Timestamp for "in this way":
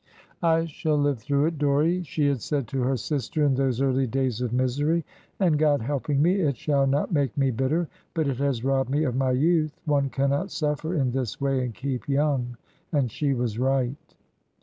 10.95-11.63